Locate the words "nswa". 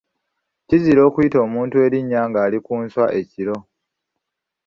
2.85-3.05